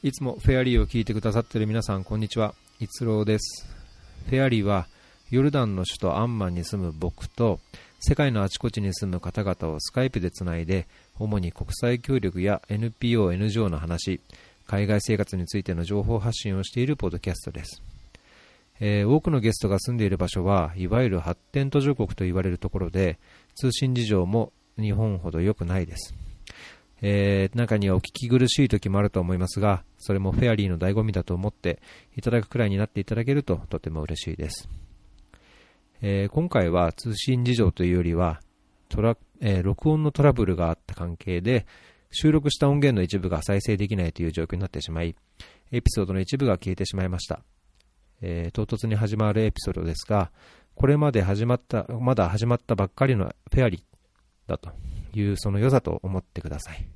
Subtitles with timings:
[0.00, 2.54] いつもフェアリーを聞いてくださっている皆さん、こんにちは。
[2.78, 3.66] 逸郎です。
[4.26, 4.86] フェアリーは、
[5.30, 7.58] ヨルダンの首都アンマンに住む僕と、
[7.98, 10.86] 世界のあちこちに住む方々をスカイプでつないで、
[11.18, 14.20] 主に国際協力や NPO、NGO の話、
[14.68, 17.82] 海外生活についての情報発信をしているポッドキャストです。
[18.78, 23.18] えー多くのゲストが住んでいる場所はいわゆる発展途上国と言われるところで
[23.56, 26.14] 通信事情も日本ほど良くないです、
[27.00, 31.80] えー中にはお聞き苦しい時もあると思いますがそれもフェアリーの醍醐味だと思って
[32.16, 34.68] いただくくらいになっていただけるととても嬉しいです、
[36.02, 38.40] えー今回は通信事情というよりは
[38.88, 41.66] トラ、えー録音のトラブルがあった関係で
[42.10, 45.14] 収録した音源の一部が再生できないという状況になってしまい
[45.70, 47.42] エピソードの一部が消えてしまいました。
[48.22, 50.30] えー唐突に始まるエピソードですが、
[50.74, 53.82] これまで始まった、まだ始まったばっかりのフェアリー
[54.46, 54.70] だと。
[55.14, 56.86] いうその良さと思ってください。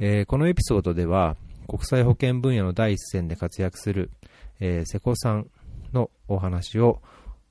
[0.00, 1.36] えーこのエピソードでは、
[1.66, 4.10] 国際保健分野の第一線で活躍する、
[4.60, 5.50] えー瀬古さん
[5.92, 7.02] のお話を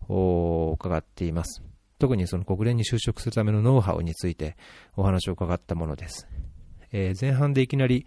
[0.07, 1.61] 伺っています。
[1.99, 4.55] 特にその国連に就職するためのノウハウについて
[4.95, 6.27] お話を伺ったものです。
[6.91, 8.05] えー前半でいきなり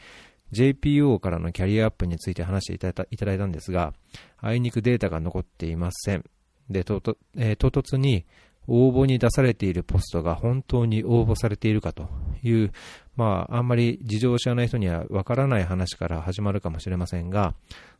[0.53, 3.94] JPO からのキャリアアップについて話していただいたんですが、
[4.38, 6.25] あいにくデータが残っていません。
[6.69, 8.25] で、えー唐突に
[8.72, 12.08] 応募に出されているポストが本当に応募されているかと
[12.44, 12.72] いう、
[13.16, 17.54] まあ、あんまり事情を知らない人にはわからない話から始まるかもしれませんが、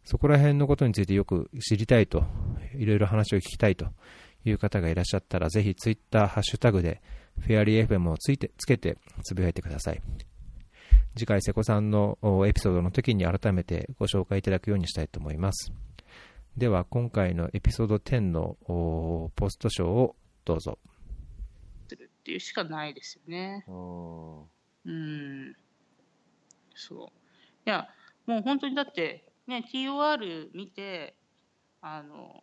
[0.04, 2.24] そこら辺のことについてよく知りたいと、
[2.76, 3.86] いろいろ話を聞きたいと
[4.44, 7.02] いう方がいらっしゃったら、ぜひツイッターハッシュタグで、
[7.41, 10.00] フェアリー FM をついてつけてつぶやいてください。
[11.16, 15.72] 次回、瀬古さんのエピソードの時に改めてご紹介いただくようにしたいと思います。
[16.56, 18.56] では、今回のエピソード10の
[19.34, 20.78] ポスト賞をどうぞ。
[21.88, 23.64] するっていうしかないですよね。
[23.69, 24.47] お
[24.84, 25.56] うん。
[26.74, 27.06] そう。
[27.66, 27.88] いや、
[28.27, 31.14] もう本当にだって、ね、TOR 見て、
[31.80, 32.42] あの、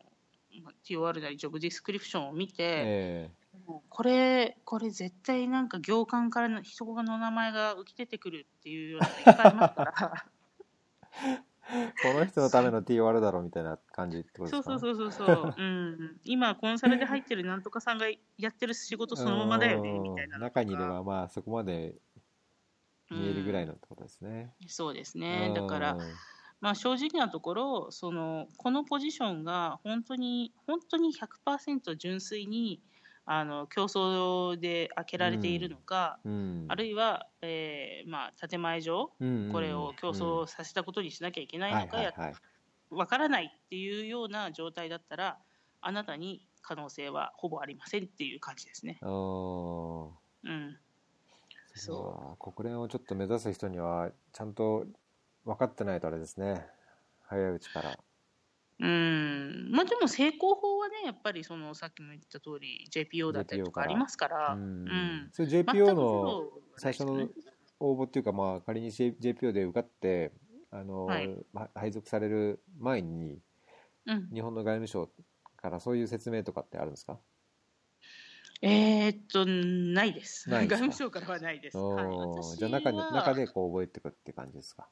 [0.64, 3.32] まあ TOR なりジョブディスクリプションを見て、え
[3.66, 10.26] もうこれ、これ絶対なんか行間からの人の名前が浮き出てくるっていうようなのいっぱいありますから。
[12.02, 15.56] この人のための TOR だろうみたいな感じってことそうそうそうそうそう。
[15.58, 16.20] うん。
[16.24, 18.08] 今、コンサルで入ってるなんとかさんが
[18.38, 20.38] やってる仕事そのままだよね、みたいな。
[20.38, 21.96] 中にいれば、まあ、そこまで
[23.12, 24.54] 見えるぐらいのってことですね。
[24.68, 25.52] そうですね。
[25.56, 25.98] だから、
[26.60, 32.82] まあ、正直なところそのこのポジションが本当に本当に100%純粋に
[33.30, 42.36] あの競争で開けられているのか、うん、あるいは、えーまあ、建前上うんこれを競争させたことにしなきゃいけないのかやはいはいはい。
[42.90, 45.38] わからないっていうような状態だったら
[45.82, 48.98] あなたに可能性はほぼありませんっていう感じですね。
[49.04, 50.14] お
[50.46, 54.86] うん、ーそ国連をちょっと目指す人にはちゃんと
[55.44, 56.66] 分かってないとあれですね。
[57.26, 58.00] 早いうちから
[58.80, 59.70] うん。
[59.72, 64.62] まあでも成功法はねやっぱりそのさっきも言った通り JPO だったりとかありますから、うん。
[64.62, 65.30] うん。
[65.32, 67.30] それ JPO ゼのロ最初の
[67.80, 70.32] 応募っていうかまあ仮に JPO で受かって
[70.72, 71.30] あの、はい。
[71.54, 73.40] ま配属される前に
[74.10, 75.10] うん、日本の外務省
[75.58, 77.20] からそういう説明とかってあるんですか？
[78.62, 80.50] えーっとないです。
[80.50, 82.04] 外務省からはないです、は
[82.54, 84.88] い、じゃあ中には中でこう覚えていくって感じですか？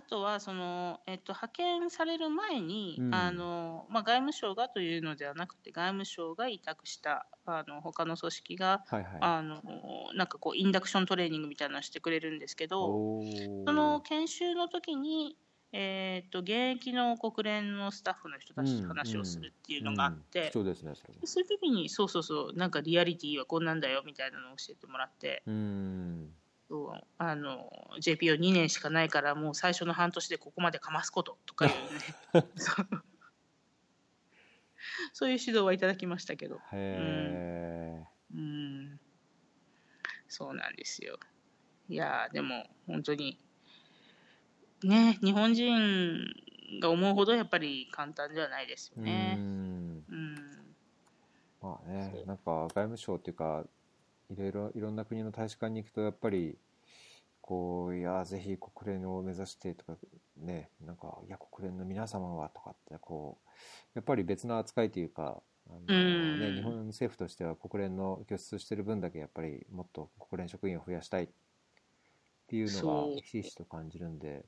[0.00, 3.14] あとはその、えっと、派遣される前に、うん。
[3.14, 9.18] あのまあ、外務省がというのではなくて外務省が委託したあの他の組織がはいはい。
[9.20, 9.60] あの
[10.14, 13.20] なんかこうインダクショントレーニングみたいなのをしてくれるんですけど
[13.66, 15.36] その研修の時に、
[15.72, 20.92] えー、と現役の国連のスタッフの人たちと話をするっていうのがあって、うん貴重ですね
[21.24, 26.30] そういう時にそうそうそうなんかリアリティはこんなんだよみたいなのを教えてもらってうん。
[26.30, 26.39] そう
[27.18, 27.68] あの
[28.00, 31.78] JPO2 年しかないからもう最初の半年でここまでかますこととかいうね。
[32.56, 32.86] そう。
[35.28, 36.60] いう指導はいただきましたけど。
[36.72, 39.00] へうん。
[40.28, 41.18] そうなんですよ。
[41.88, 43.40] いやーでも本当に
[44.84, 46.24] ね日本人
[46.80, 49.34] が思うほどやっぱり簡単ではないですえよね。
[49.36, 50.04] うん。
[50.08, 50.36] うん。
[51.60, 53.64] まあねなんか外務省っていうか
[54.30, 56.56] いろいろいろんな国の大使館に行くとやっぱり
[57.40, 59.96] こういやぜひ国連を目指してとか
[60.36, 63.48] ねなんかいや国連の皆様はとかってこう
[63.94, 66.38] やっぱり別の扱いというかあの、うん。
[66.38, 71.28] ね、日本政府としては国連の拠出してる分だけやっぱりもっと国連職員を増やしたいっ
[72.46, 72.82] ていうの
[73.14, 74.44] がひしひしと感じるんで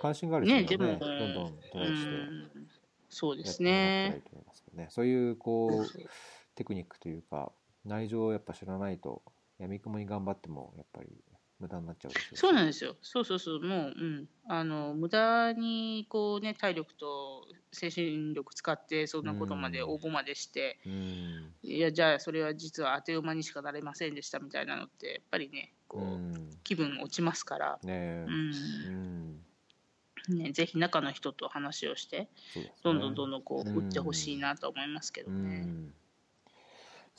[0.00, 2.50] 関心がある人はねねどんどんトライしてうん。
[3.10, 3.62] そうです
[4.74, 4.86] ね。
[4.90, 5.98] そういうこう
[6.54, 7.52] テクニックというか
[7.84, 9.22] 内情をやっぱ知らないと
[9.58, 11.08] 闇雲に頑張ってもやっぱり
[11.60, 12.96] 無駄になっちゃうでしょそうなんですよ。
[13.02, 13.60] そうそうそう。
[13.60, 14.28] もう、うん。
[14.48, 27.78] あの、無駄に、こうね、体力と精神力使って、そんなことまで、応募までして、うん、いや、じゃあ、それは実は当て馬にしかなれませんでしたみたいなのって、やっぱりね、こう、うん、気分落ちますから。
[27.82, 29.44] ねうん。
[30.30, 32.28] ね、ぜひ中の人と話をして、ね、
[32.82, 35.66] どんどんどんどんこう、売ってほしいなと思いますけどね。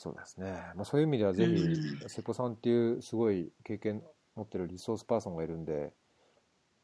[0.02, 0.52] そうですね。
[0.76, 4.02] まあ、そういう意味ではぜひ、瀬古さんっていうすごい経験
[4.36, 5.94] 持ってるリソースパーソンがいるんで、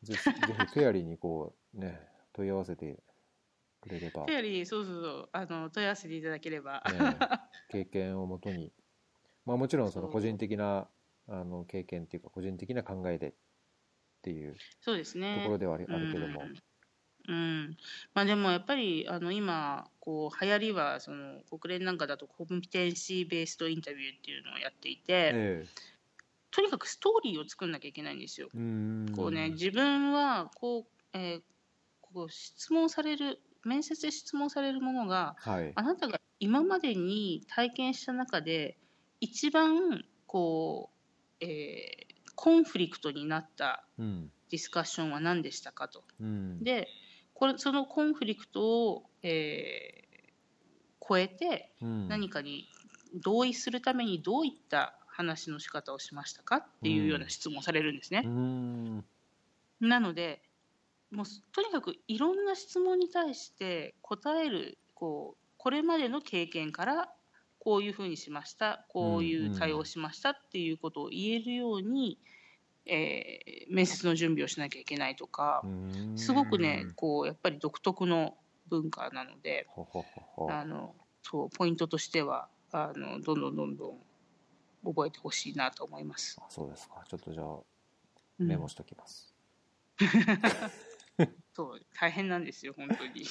[0.03, 1.99] ぜひ、 ぜひフェアリーにこう、ね、
[2.31, 2.99] 問い合わせて
[3.81, 4.23] くれれば。
[4.25, 6.83] フェアリー、そうそうそう、あの、問い合わせていただければ。
[6.91, 7.17] ね、
[7.69, 8.71] 経験をもとに、
[9.45, 10.87] まあもちろんその個人的な、
[11.25, 13.33] あの、経験っていうか、個人的な考えでっ
[14.21, 15.37] ていう、そうですね。
[15.39, 16.43] ところではあるけども。
[17.29, 17.77] うん、
[18.13, 25.67] まあでもやっぱりあの今こう流行りはその国連なんかだとコンピテンシーベーストインタビューっていうのをやっていて、ええ、
[26.49, 28.47] とにかくストーリーを作んなきゃいけないんですよ。
[29.17, 31.41] こうね自分はこう、えー、
[31.99, 38.77] こう質問される面接で質問されるものが、はい、あなたが今までに体験した中で
[39.19, 40.89] 一番こ
[41.41, 46.05] う、えー、コンフリクトになったディスカッションは何でしたかと。
[46.21, 46.87] うん、で
[47.37, 52.67] これそのコンフリクトを、えー、超えて何かに
[53.13, 58.23] 同意するためにどういった話の仕方をしましたかっていうような質問をされるんですね。
[59.79, 60.41] なので
[61.11, 67.13] もうとにかくいろんな質問に対して答えるこうこれまでの経験から
[67.59, 72.17] こういうふうにしましたこういう対応しましたっていうことを言えるように、
[72.89, 75.63] えー、面接の準備をしなきゃいけないとか
[76.15, 78.35] すごくねこうやっぱり独特の
[78.69, 79.67] 文化なので
[80.49, 83.97] あのそうポイントとしてはあのどんどんどんどん
[84.85, 86.39] 覚えてほしいなと思います。
[86.49, 87.57] そうですかちょっとじゃあ
[88.37, 89.33] メモしときます。
[91.19, 93.25] うん、そう大変なんですよ本当に。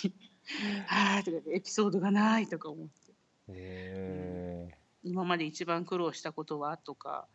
[0.87, 3.12] は あとかエピソードがないとか思って。
[3.12, 3.14] へ
[3.49, 4.69] え、
[5.05, 6.76] うん、今まで一番苦労したことは？
[6.76, 7.29] とか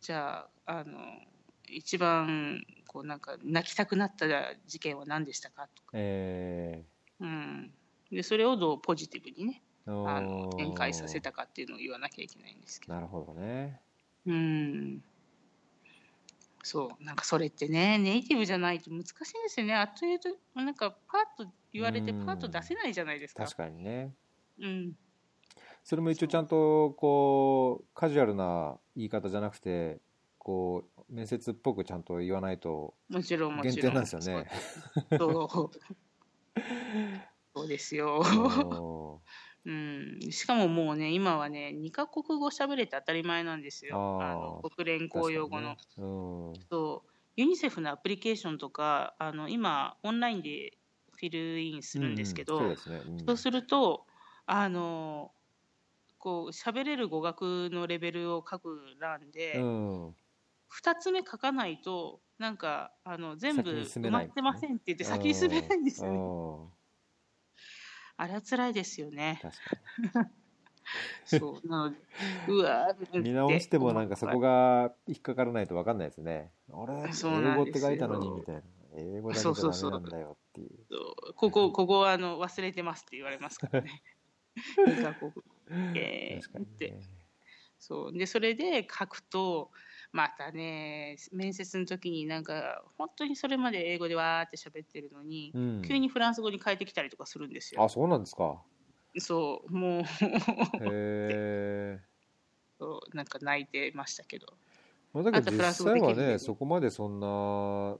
[0.00, 0.98] じゃああの
[1.72, 4.26] 一番こうなんか泣きたくなった
[4.66, 7.24] 事件は何でしたかとか、えー。
[7.24, 7.70] うん、
[8.10, 12.94] でそれをどうポジティブにねあの展開させたかっていうのを言わなきゃいけないんですけど。
[12.94, 13.80] なるほどね。
[14.26, 15.02] うん。
[16.62, 17.04] そう。
[17.04, 19.74] なんかそれってねネイティブじゃないと難しいんですよね。
[19.74, 23.44] あっというとなんかパッと言われてパッと出せないじゃないですか。
[23.44, 24.14] 確かにね。
[24.60, 24.92] うん。
[25.82, 29.98] それも一応ちゃんとこうカジュアルな言い方じゃなくて
[30.40, 34.50] こう面接っぽくちゃんと言わないともちろんもちろん限定なんですよね。
[35.18, 35.70] そう。
[37.54, 39.20] そうですよ。
[39.66, 44.22] うん、しかももうね今はね2か国語喋れて当たり前なんですよ。
[44.22, 45.76] あの国連公用語の、ね。
[45.98, 47.10] うん、そう。
[47.36, 50.78] ユニセフのアプリケーションとかあの今オンラインで
[51.12, 53.02] フィルインするんですけど、うんそうね。
[53.06, 54.06] うん、そうすると
[54.46, 55.32] あの
[56.16, 60.14] こう喋れる語学のレベルを書く欄で、うん、
[60.82, 66.80] 2つ目書かないとなんかあの全部埋まってませんって言って先に進めないんですよね。
[68.16, 69.40] あれは辛いですよね。
[71.24, 71.96] そうなので、
[72.48, 76.50] うわ見直してもなんかそこが引っかからないと分かんないですね。
[76.72, 78.62] あれ英語って書いたのにみたいな。
[78.96, 80.70] 英語だけじゃダメなんだよっていう。
[80.90, 80.96] そ
[81.30, 84.02] うここ、ここはあの忘れてますって言われますからね。
[84.86, 85.32] 2カ国。
[85.96, 86.98] えー、って。
[87.78, 88.12] そう。
[88.12, 89.70] で、それで書くと、
[90.12, 97.82] またね面接の時になんか本当にそれまで英語でわーって喋ってるのに、うん、急にフランス語に変えてきたりとかするんですよ。
[97.84, 98.60] あそうなんですか？
[99.18, 100.02] そうもう。
[100.02, 100.06] へ
[100.82, 102.00] え
[102.78, 104.46] そうなんか泣いてましたけど。
[105.12, 107.98] まあ、だけど実際はねそこまでそんな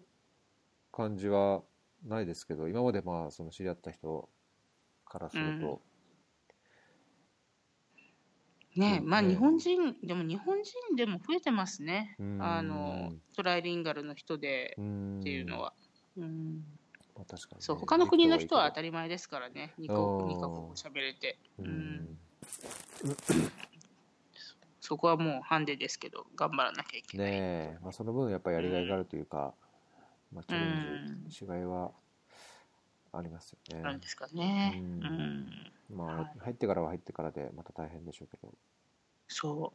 [0.93, 1.63] 感じは
[2.05, 4.29] ないですけど今までまあその知り合った人
[5.05, 5.83] からすると、
[8.77, 12.17] ね、まあ日本人、でも日本人でも増えてますね。
[12.39, 15.73] あの、トライリンガルの人でっていうのは。
[16.17, 16.65] うん。
[17.17, 19.75] まあ、確かに、ね、そう、他の国の人は当たり前ですからね。
[19.79, 21.39] 2か国、2カ国喋れて。
[21.59, 22.19] うん。
[24.81, 27.31] そこはもうハンデですけど、頑張らなきゃいけない。
[27.31, 29.55] ねまあその分やっぱりやりがいがあるというか、
[30.33, 30.67] うん、まあチャレ
[31.05, 31.93] ンジ、違いは
[33.13, 33.83] ありますよね。
[33.85, 34.75] あるんですかね。
[34.77, 35.97] うん。
[35.97, 38.53] まあ、はい、入ってからは入ってからでまた大変でしょうけど。
[39.29, 39.73] そ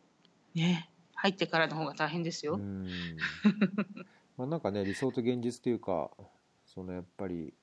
[0.55, 0.57] う。
[0.57, 0.89] ね。
[1.15, 2.55] 入ってからの方が大変ですよ。
[2.55, 2.87] うん。
[4.37, 6.11] まあなんかね理想と現実というか
[6.65, 7.53] そのやっぱり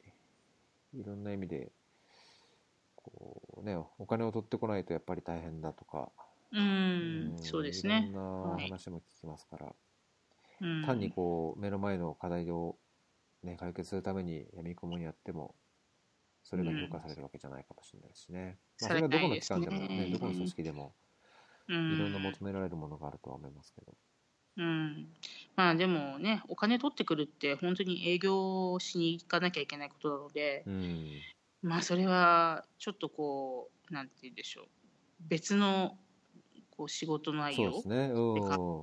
[0.95, 1.71] いろんな意味で
[2.97, 6.11] こうねお金を取ってこないとやっぱり大変だとか。
[6.53, 7.37] うん。
[7.39, 8.09] そうですね。
[8.11, 9.75] いろんな話も聞きますから、は
[10.61, 10.83] うん。
[10.85, 12.77] 単にこう目の前の課題を、
[13.43, 15.55] ね、解決するために闇雲にやっても
[16.43, 20.95] それが評価されるわけじゃないかもしれないしね、まあ、それはどこの機関でもねねどこの組織でも
[21.69, 23.93] ういろんなん求められるものがあるとは思いますけど、
[24.59, 25.09] うん、
[25.57, 31.07] まあでもねお金取ってくるって本当に営業しに行かなきゃいけないことなので、うん。
[31.63, 34.65] まあそれはちょっとこうなんて言うんでしょう。
[35.21, 35.97] 別の
[36.83, 38.09] こう仕事内容そうですね。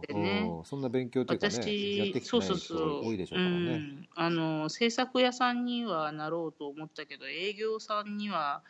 [0.07, 0.49] でね。
[0.57, 0.65] うん。
[0.65, 8.61] そんな勉強というかね私そうそうそ人う多いでしょうからね、うん、あの制作屋さんにはなろうと思ったけど営業さんには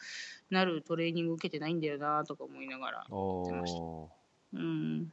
[0.50, 3.80] なるトレーニング受けてないんだよなとか思いながら、おてました。
[3.80, 4.08] ー。
[4.54, 5.12] うん。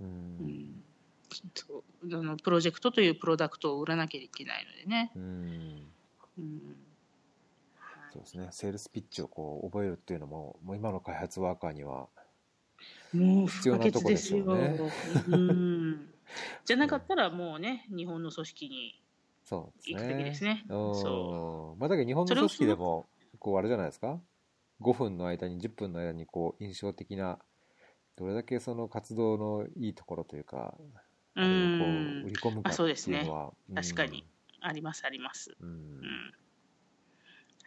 [0.00, 0.84] ううん。
[2.04, 2.16] う。
[2.16, 5.10] あのプロジェクトというプロダクトを売らなきゃいけないのでね。
[5.16, 5.22] うん。
[6.38, 6.76] うん。
[8.12, 8.48] そうですね。
[8.52, 12.08] セールスピッチをこう覚えるっていうのももう今の開発ワーカーには
[13.12, 14.44] もう必要なとこですよ。
[14.54, 14.76] ね
[15.28, 16.14] うん、
[16.64, 19.02] じゃなかったらもうね日本の組織に
[19.50, 20.64] 行くべきねですね。
[20.68, 21.76] そう。
[21.76, 24.20] んまあだけど日本の組織でもこうあれじゃないですか
[24.80, 27.38] ？5分の間に10分の間にこう印象的な
[28.16, 30.74] どれだけその活動のいいところというか
[31.36, 33.74] うあれをこんう売り込むかあってそうですねいうのは、うん。
[33.74, 34.24] 確かに。
[34.60, 35.56] ありますあります。
[35.60, 35.68] うん。
[35.68, 36.32] うん、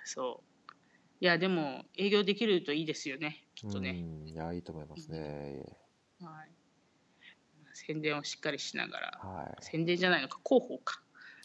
[0.03, 0.50] そう
[1.21, 3.45] いやでも営業できるといいですよね。
[3.53, 3.91] きっとね、
[4.23, 4.27] うん。
[4.27, 5.63] いやいいと思いますね、
[6.19, 6.51] はい、
[7.73, 9.19] 宣伝をしっかりしながら。
[9.21, 9.63] はい。
[9.63, 10.99] 宣伝じゃないのか広報か。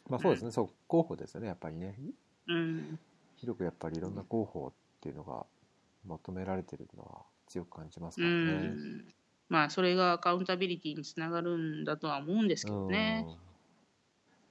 [0.09, 1.99] まあそうですね、そう広報ですよねやっぱりね。
[2.49, 2.99] うん。
[3.37, 5.45] 広くやっぱりいろんな広報っていうのが
[6.07, 8.69] 求められてるのは強く感じますうからね。
[8.69, 9.05] ん。
[9.51, 13.27] まあそれがアカウンタビリティにつながるんだとは思うんですけどね。
[13.27, 13.57] うん。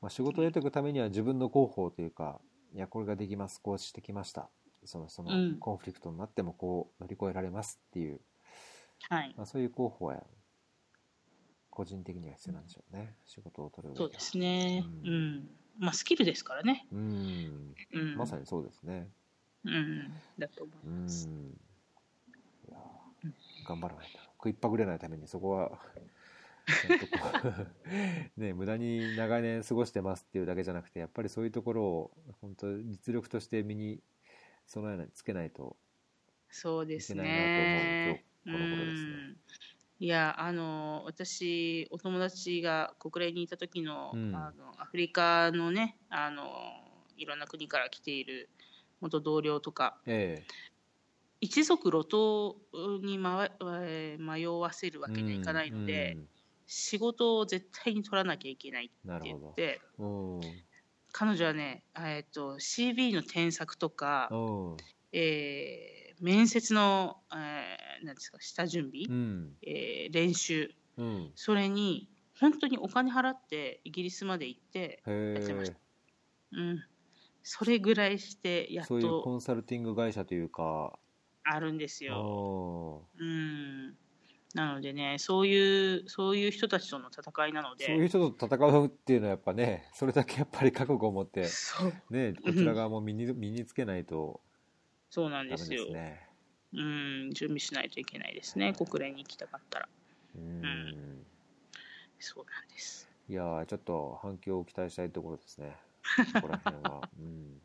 [0.02, 2.40] まあ、仕事を得ていくためには自分の広報というか
[2.76, 4.52] いやこれができますこうしてきました
[4.86, 8.20] そのそのうんコンフリクトになってもこう乗り越えられますっていう、
[9.10, 10.24] はいまあ、そういう広報は
[11.70, 14.86] 個人的には必要なんでしょうね仕事を取るそうですね。
[15.04, 15.50] ううんん。
[15.78, 16.88] まあスキルですからね。
[16.92, 18.16] うんうん。
[18.16, 19.10] まさにそうですね
[19.66, 20.14] うん。
[20.40, 21.28] だと思いうんます。
[22.68, 25.80] いやー頑張らないと食いっぱぐれないためにそこは
[28.38, 32.12] ね無駄に長年過ごしてますっていうだけじゃなくてやっぱりそういうところを
[32.42, 34.00] 本当実力として身に
[34.66, 35.78] 備えないつけないと
[36.50, 37.76] そうですね。
[39.98, 44.36] いやあの私お友達が国連にいた時の,、うん。
[44.36, 46.52] あのアフリカのねあの
[47.18, 48.50] いろんな国から来ている
[49.02, 50.44] 元同僚とかえ
[51.42, 52.58] 一族路頭
[53.02, 56.30] に迷えー迷わせるわえけにはいかないので、うん。
[56.68, 58.94] 仕事を絶対に取らなきゃいけないって
[59.24, 60.42] 言ってど
[61.18, 64.30] 彼女はね、えっと CV の添削とか、
[65.14, 69.54] えー面接の、えーなんですか下準備、うん。
[69.62, 70.72] えー練習。
[70.98, 71.32] うん。
[71.36, 75.76] それに本当にお金払ってイギリスまで行って、へやってましえ
[76.52, 76.84] うん、
[77.44, 81.00] それぐらいしてやっそういうコとンサルティング会社というか。
[81.46, 83.08] あるんですあよ。
[83.18, 83.98] ーうん、
[84.56, 91.42] なのでねそういうそういう人たちとの戦いなのそういうで人と戦うっていうのはやっぱねそれだけやっぱり覚悟を持って
[92.10, 94.40] ねこちら側も身に身につけないと
[95.10, 95.88] そうなんでですよ。
[96.74, 99.90] うん、準備しないといけないですね国連に行きたかったら
[100.36, 101.26] うんん
[102.20, 103.10] そうなんです。
[103.28, 105.76] いやーちょっと反響を期待したいところですね。
[106.36, 107.10] ここら辺は。
[107.20, 107.62] うん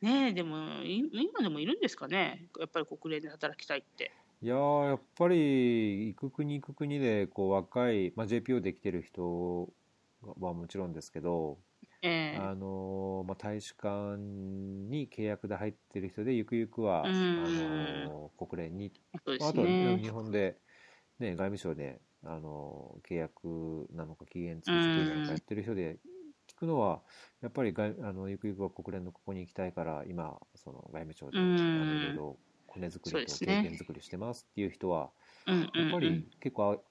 [0.00, 2.48] ねえでもい今でもいるんですかね？
[2.58, 4.12] やっぱり国連で働きたいって。
[4.42, 9.68] いやーやっぱり行く国行く国でこう若い、まあ、JPO で来てる人
[10.40, 11.58] はもちろんですけど、
[12.02, 12.36] ええ。
[12.38, 17.14] あのーまあ、大使館に契約で入ってる人でゆくゆくはあうん。
[17.14, 18.92] のー国連に。
[19.24, 19.62] そうでまああと。
[20.02, 20.56] 日本で、
[21.20, 25.98] ね、外務省で、あの契約なのか期限付き作りなのかやってる人で
[26.48, 27.00] 聞くのは
[27.42, 31.38] やっぱり外あのゆくゆくは国連のここに行きたいから今その外務省で
[31.96, 32.36] いろいろ
[32.74, 35.10] 骨作りと経験作りしてますっていう人は
[35.46, 36.82] やっぱり結構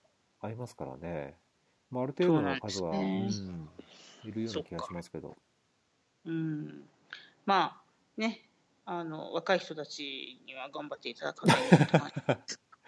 [0.41, 1.35] あ合いますからね、
[1.89, 3.69] まあ、ある程度の数はそうん
[4.23, 5.35] いるような気がしますけど。
[6.25, 6.83] うん、
[7.45, 7.81] ま
[8.17, 8.41] あね
[8.85, 12.37] あの若い人たちには頑張っていただかないと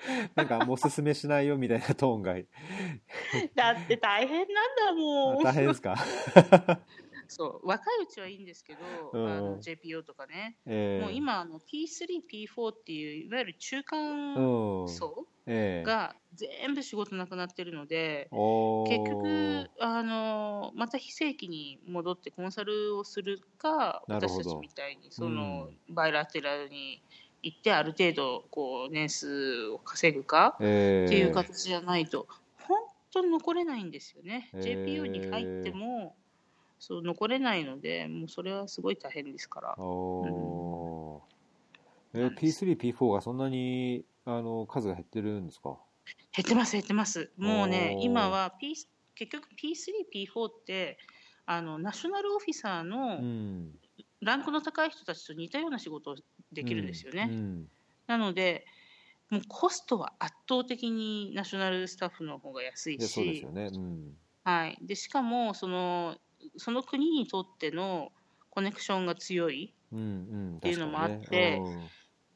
[0.35, 2.35] なんかもうおすすめしないよみたいなトーンが。
[3.55, 5.43] だって大変なんだもん。
[5.43, 5.95] 大変ですか、
[7.33, 8.79] そう若いうちはいいんですけど、
[9.11, 9.27] うん。
[9.27, 11.03] あの JPO とかね、ええ。
[11.03, 14.89] もう今あの P3P4 っていういわゆる中間うん。
[14.89, 15.85] 層ええ。
[15.85, 18.89] が全部仕事なくなってるので、おー。
[18.89, 27.01] 結局あのまた非正規に戻ってコンサルをするか私たちみたいにその、バイラテラルに
[27.41, 31.05] 行ってある程度こう年数を稼ぐかええ。
[31.05, 32.27] っていう形じゃないと
[32.61, 32.79] 本
[33.11, 34.49] 当に残れないんですよね。
[34.53, 36.15] JPO に入っても
[36.83, 39.75] そう残れないので、もうそれはすごい大変ですから。
[39.77, 41.21] おー
[42.15, 45.77] えーなんです P3、P4 がそんなにあの数が減ってるんですか？
[46.35, 47.31] 減ってます減ってます。
[47.37, 48.75] もうね今は、P、
[49.15, 50.97] 結局 P3、P4 って
[51.45, 53.79] あのナショナルオフィサーうのん。
[54.21, 56.15] ランクの高い人たちと似たような仕事を
[56.51, 57.29] できるんですよね。
[57.31, 57.69] うん。
[58.07, 58.65] なので
[59.29, 63.67] もうコストは圧倒的にナショナルスタッフの方が安いいや、そうですしよ、ね。
[63.73, 64.17] うん。
[64.43, 66.17] はい、でしかもその
[66.57, 68.11] その国にとっての
[68.49, 70.57] コネクションが強いうんうん。
[70.57, 71.91] っていうのもあって確かにね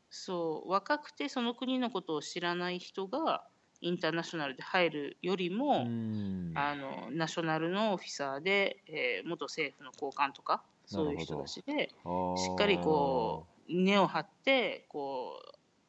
[0.09, 3.43] そう若くてその国のことを知らない人が
[3.81, 6.51] インターナショナルで入るよりも、うん。
[6.55, 15.39] あのナショナルのオフィサーで、えー元政府の高官とかそういう人たちでうんしっかりこう根を張ってこ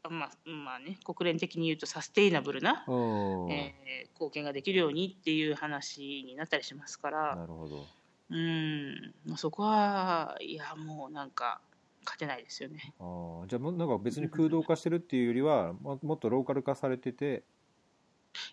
[0.05, 2.85] うまあまあね国連的に言うとサステイナブルな。
[2.89, 3.75] えー
[4.15, 7.87] 貢献ができるようにっていう話になったりしますからなるほど。
[8.31, 9.15] うん。
[9.27, 11.61] まあそこはいやもうなんか
[12.05, 12.95] 勝てないですよね。
[12.99, 13.47] あー。
[13.47, 17.45] じゃあなんか別に空洞化してるっていうよりはももっとローカル化されてて。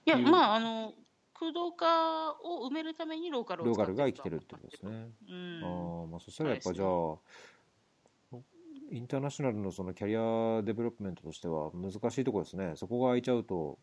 [0.06, 0.94] いやまああの
[1.38, 5.10] 空洞化を埋めるためにローカルをローカルが生きてるってことですね。
[5.30, 5.62] うん。
[5.64, 7.18] あーまあそしたらやっぱじゃあ
[8.92, 12.74] インターナショナルのそのキャリアデベロップメントとしては難しいところですね。
[12.76, 13.80] そこが空いちゃうと。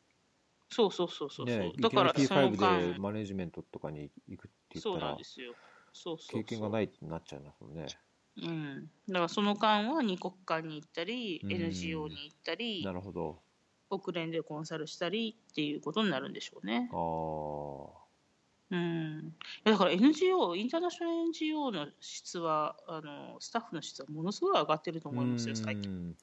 [0.70, 2.56] そうそうそうそうそう、ね、だからいきなりその P5
[2.92, 2.98] で間。
[2.98, 5.10] マネジメントとかに行くってそう言ったら。
[5.10, 5.52] なんですよ
[5.92, 7.86] そうそう経験がないってなっちゃいますもんね。
[8.38, 13.40] うん、だからその間は二国間に行ったり、うん NGO に行ったりなるほど。
[13.90, 16.96] 国連でコンサルしたりっていうことになるんでしょうねあ。
[17.98, 18.02] あ。
[18.70, 19.34] うん、
[19.64, 25.90] だから NGO インターナショナル NGO の質はあのスタッフの質はものすごい上がってると思いますよ最近。
[25.90, 26.16] うん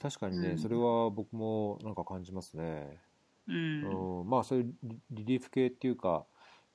[0.00, 2.98] 確かにね、うんそれは僕もなんか感じますね。
[3.46, 6.26] うんうんまあそういうリリリーフ系っていうか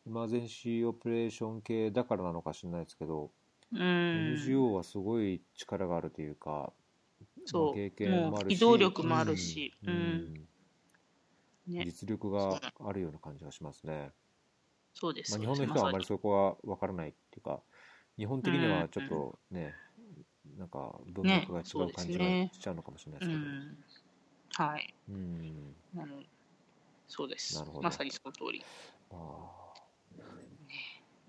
[0.07, 3.29] エマーゼンシーオペレーション系だからなのか知らないですけど、
[3.73, 6.71] うん、NGO はすごい力があるというか、
[7.45, 7.65] そう。
[7.65, 9.73] まあ経験もあるし機動力もあるし。
[9.85, 9.91] うん。
[9.91, 10.47] うん。
[11.67, 14.11] ね、実力があるような感じがしますね。
[14.93, 15.31] そうです。
[15.31, 17.59] まあ、日本の人はあまりそこは分からないっていうか
[18.17, 19.73] 日本的にはちょっとね、
[20.57, 22.49] なんか文脈が違う感じがね。
[22.53, 23.51] しちゃうのかもしれないでうすけど、
[24.63, 24.93] ん、はい。
[25.09, 25.75] うん。
[27.09, 27.55] そうです。
[27.57, 27.83] なるほど。
[27.83, 28.63] まさにその通り。
[29.11, 29.17] ま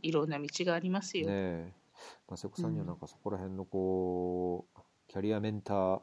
[0.03, 1.27] いろんな道がありますあ、よ。
[1.27, 1.72] ねえ、
[2.29, 6.01] まあ、瀬古さんにはなんかそこら辺のこうキャリアメンター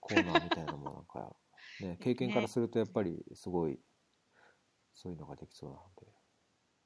[0.00, 1.34] コーナーみたいなのもなんか、
[1.80, 3.78] ね、経験からするとやっぱりすごい
[4.92, 6.12] そういうのができそうなので。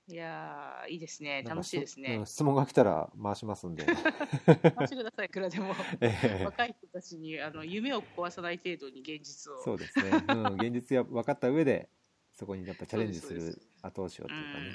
[0.08, 1.42] いやーいいですね。
[1.42, 2.26] 楽しいですねうん。
[2.26, 3.84] 質問が来たら回しますんで。
[4.46, 5.74] 待ってください、いくらでも。
[6.00, 9.60] ええ若い人たちにあの夢を壊さない程度に現実を。
[9.62, 11.90] そうですね、うん、現実や分かった上で
[12.34, 14.70] そこにやっぱチャレンジする後押しをというかね、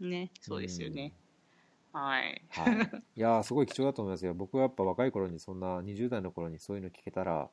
[0.00, 0.10] うん。
[0.10, 1.12] ね、そうですよね。
[1.92, 2.42] はい。
[2.48, 2.74] はい、
[3.16, 7.50] いやーすごい貴重だと思いますよ僕はやっぱ若い頃にそんな20代の頃にそういうの聞けたら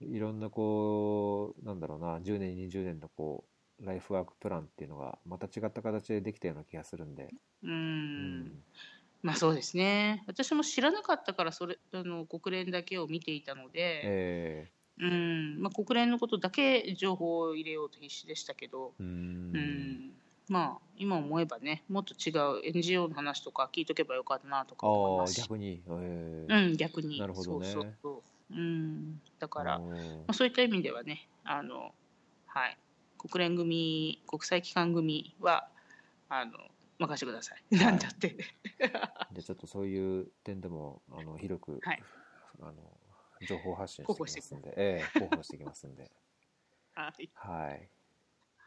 [0.00, 3.44] いろんなこうなんだろうな10年20年のこ
[3.80, 7.30] うライフワークプランっていうのがまた違った形でできたような気がするんで、
[7.62, 7.66] う。
[7.66, 8.62] うん
[9.22, 10.24] まあそうですね。
[10.26, 15.62] 私も知らなかったからそれあの国連だけを見ていたので、えうん。
[15.62, 19.52] まあ、国連のことだけ情報を入れようと必死でしたけど、ー、うん。
[19.52, 20.12] ん。
[20.48, 25.34] まあ今思えばねもっと違う NGO の話とか聞いとけばよかったなとか思います。
[25.34, 27.18] し逆に、えーうん、逆に。
[27.18, 27.66] なるほどね。
[27.66, 31.94] そうそうそう、うん、だから、まうんあ、そういった意味ではねあの、
[32.46, 32.78] はい、
[33.18, 35.68] 国連組国際機関組は
[36.28, 36.52] あの
[36.98, 37.78] 任せてください、い。
[37.78, 38.36] なんだって。
[39.32, 42.02] でちょっとそういう点でもあの広く、はい。
[42.60, 42.74] あの
[43.44, 46.10] 情報発信していきますんで、ええ広報していきますんで、
[46.94, 47.90] はい、はい。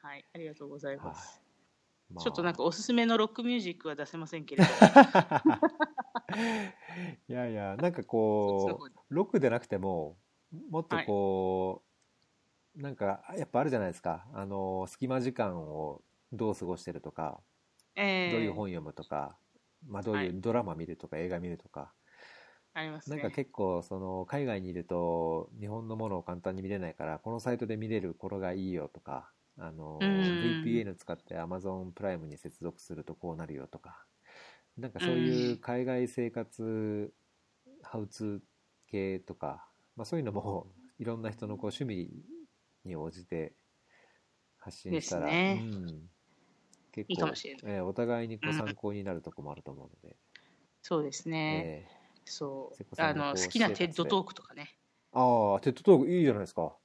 [0.02, 1.14] はい、ありがとうございはい。
[1.14, 1.42] ます、
[2.10, 2.24] まあ。
[2.24, 4.68] ちょっとなんかおすすめのロックミュージックは出せませんけれど
[7.28, 10.18] いやいや、なんかこう、ロックでなくても、
[10.70, 11.84] もっとこ
[12.78, 14.26] う、なんか、やっぱあるじゃないですか。
[14.34, 16.02] あの、隙間時間を
[16.34, 17.42] どう過ごしてるとか、
[17.96, 19.38] えーどういう本読むとか、
[19.88, 20.42] まあどういうはい。
[20.42, 21.94] ドラマ見るとか、映画見るとか、
[22.76, 23.16] ありますね。
[23.16, 30.06] なんか結構その海外にいると日本のものを簡単に見れないからこのサイトで見れるこれがいいよとかあのうん。
[30.64, 34.06] VPN 使って Amazon プライムに接続するとこうなるよとか
[34.78, 37.14] なんかそういう海外生活
[37.82, 38.40] ハウツー
[38.92, 40.68] 系とか、まあ、そういうのも
[41.00, 42.10] いろんな人のこう趣味
[42.84, 43.54] に応じて
[44.58, 45.62] 発信したら、ですね。
[45.62, 46.10] うん、
[46.92, 47.32] 結構
[47.68, 50.18] ええお互いにこううん参考になるとこもあると思うので、
[50.82, 54.78] そうですね、ええそうあんの好きな TED トークとかね
[55.12, 56.76] ああ、 TED トークいいじゃないですか。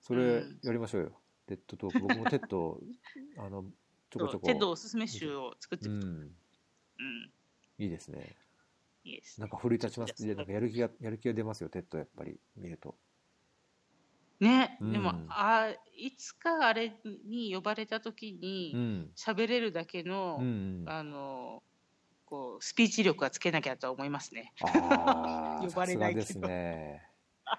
[0.00, 1.20] それうんやりましょうよ。
[1.46, 2.00] TED トーク。
[2.00, 2.80] 僕も TED、
[3.38, 3.64] あの、
[4.10, 6.06] ちょこちょこ TED おすすめ集を作ってうると。
[6.06, 7.32] んうん。
[7.78, 8.36] いいですね
[9.04, 9.42] いいですね。
[9.42, 12.96] なんか奮い立ちますなんかやる気がやる気が出ますよ TED やっぱり見ると
[14.40, 21.62] ね、うんでも、あいつかあれに呼ばれた時うにん喋れるだけの、うんあの、
[22.34, 24.52] こう、スピーチ力はつけなきゃとは思いますね。
[24.58, 27.02] 呼ばれないですね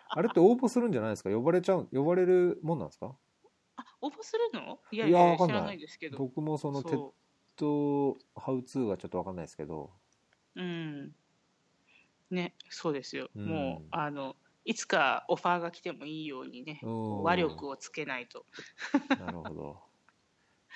[0.09, 1.29] あれって応募するんじゃないですか？
[1.29, 3.15] 呼ばれちゃう呼ばれるもんなんですか？
[3.77, 4.79] あ、応募するの？
[4.91, 6.17] いやいいや知らないですけど。
[6.17, 7.13] 僕もそのテッそ
[7.57, 9.93] ドハウツーはちょっとわかんないですけど
[10.55, 10.61] う。
[10.61, 11.15] うん。
[12.31, 13.29] ね、そうですよ。
[13.35, 14.35] うんもう、あの、
[14.65, 18.45] いつかオファーが来てもいいようにね、うん話力をつけないと。
[19.19, 19.84] なるほど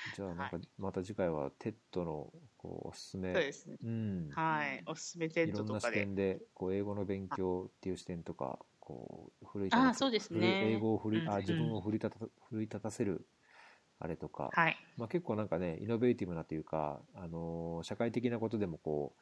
[0.15, 3.77] じゃあなんかはまた次回は TED のこうおすすめそうですね。
[3.83, 4.83] うんはい。
[4.85, 5.97] おすすめテンいろんなトとかで。
[5.97, 13.27] 視点でこう英語の勉強っていう視点とかこう奮いあ立そうですね英語を奮い、うんうんあ自分を奮い立た奮い立たせる
[13.99, 14.77] あれとか、はい。
[14.97, 19.15] まあ、結構なんかねイノベーティブなというか、あのー社会的なことでもこ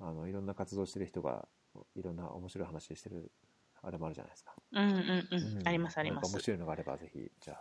[0.00, 1.48] うあのいろんな活動してる人が
[1.94, 3.30] いろんな面白い話してる
[3.82, 5.58] あれもあるじゃないですか、うんうんうん。
[5.58, 6.40] うんありますありますなんか面。
[6.40, 7.54] 白いのがあればぜひじゃ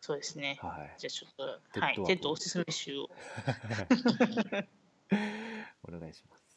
[0.00, 0.58] そうですね。
[0.62, 1.42] あはいじゃあちょっと、
[1.80, 1.94] はい。
[1.94, 3.10] テッドおすすめ集を。
[5.86, 6.56] お願いします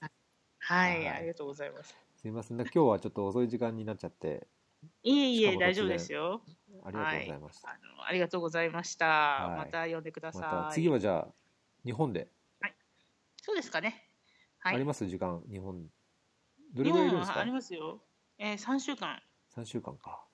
[0.59, 0.97] はい。
[0.97, 1.95] はいありがとうございます。
[2.15, 4.47] すいません今日はちょっと遅い時間になっちゃって
[5.03, 6.41] いえいえ、大丈夫ですよ。
[6.83, 9.05] ありがとうございました、あのありがとうございました。
[9.07, 10.41] はいまた呼んでください。
[10.41, 11.33] また次はじゃあ
[11.85, 12.29] 日本で
[13.43, 14.09] そうですかね。
[14.59, 14.75] はい。
[14.75, 15.85] あります時間日本
[16.73, 17.41] どれぐらいいるんですか？
[17.41, 18.01] ありますよ。
[18.37, 19.21] えー、3週間。
[19.53, 20.25] 3週間か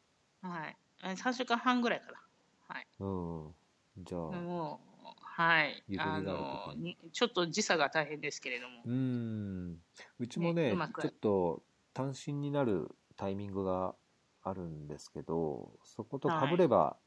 [0.43, 0.77] はい。
[1.03, 2.21] えー3週間半ぐらいかな。
[2.69, 2.87] はい。
[2.99, 3.55] うん
[4.03, 5.99] じゃあもう、はいゆ。
[5.99, 8.83] とりがああるの時にに、ちょっと時差が大変ですけれども。
[8.85, 9.77] うん
[10.19, 13.95] うちもねねうまくちょっと単身になるタイミングが
[14.43, 16.97] あるんですけどそことかぶれば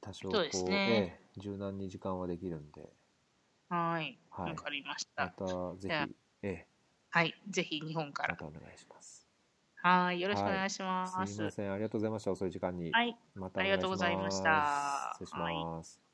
[0.00, 2.92] 多少こう、そうですねええ柔軟に時間はできるんで
[3.68, 4.18] はい。
[4.30, 5.34] はいわかりましまた。
[5.36, 6.68] たぜじゃあひええ
[7.10, 7.34] はい。
[7.50, 8.34] ぜひ日本から。
[8.34, 9.25] またお願いします
[9.82, 10.20] はい。
[10.20, 11.34] よろしくお願いします。
[11.34, 13.16] すいませんありがとうございました遅い時間に、はい。
[13.34, 16.05] またおありがとうございました失礼します、